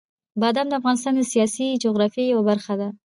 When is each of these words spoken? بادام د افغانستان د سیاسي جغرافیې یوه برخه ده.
بادام 0.41 0.67
د 0.69 0.73
افغانستان 0.81 1.13
د 1.17 1.21
سیاسي 1.33 1.67
جغرافیې 1.83 2.25
یوه 2.33 2.43
برخه 2.49 2.73
ده. 2.81 2.87